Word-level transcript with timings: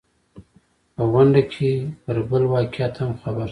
په 0.95 1.03
غونډه 1.11 1.41
کې 1.53 1.71
پر 2.03 2.17
بل 2.29 2.43
واقعیت 2.53 2.93
هم 3.01 3.11
خبر 3.21 3.45
شوم. 3.47 3.49